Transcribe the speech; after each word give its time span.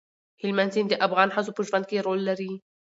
هلمند 0.41 0.71
سیند 0.75 0.89
د 0.91 0.95
افغان 1.07 1.29
ښځو 1.35 1.51
په 1.57 1.61
ژوند 1.67 1.85
کې 1.89 2.03
رول 2.05 2.19
لري. 2.29 2.51